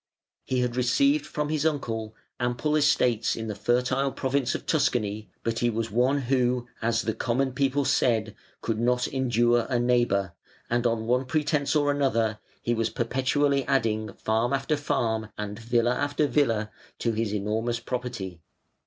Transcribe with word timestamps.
He 0.43 0.61
had 0.61 0.75
received 0.75 1.27
from 1.27 1.49
his 1.49 1.63
uncle 1.63 2.15
ample 2.39 2.75
estates 2.75 3.35
in 3.35 3.45
the 3.45 3.53
fertile 3.53 4.11
province 4.11 4.55
of 4.55 4.65
Tuscany, 4.65 5.29
but 5.43 5.59
he 5.59 5.69
was 5.69 5.91
one 5.91 6.21
who, 6.21 6.67
as 6.81 7.03
the 7.03 7.13
common 7.13 7.51
people 7.51 7.85
said, 7.85 8.33
"could 8.61 8.79
not 8.79 9.07
endure 9.07 9.67
a 9.69 9.77
neighbour", 9.77 10.33
and, 10.71 10.87
on 10.87 11.05
one 11.05 11.25
pretence 11.25 11.75
or 11.75 12.01
other, 12.01 12.39
he 12.63 12.73
was 12.73 12.89
perpetually 12.89 13.63
adding 13.65 14.11
farm 14.13 14.53
after 14.53 14.75
farm 14.75 15.29
and 15.37 15.59
villa 15.59 15.93
after 15.93 16.25
villa 16.25 16.71
to 16.97 17.11
his 17.11 17.31
enormous 17.31 17.79
property. 17.79 18.41